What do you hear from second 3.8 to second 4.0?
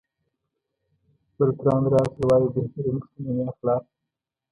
دي.